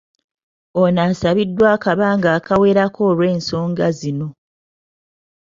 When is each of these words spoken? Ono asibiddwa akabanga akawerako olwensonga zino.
Ono 0.81 0.99
asibiddwa 1.07 1.67
akabanga 1.75 2.29
akawerako 2.37 2.99
olwensonga 3.11 3.87
zino. 3.99 4.27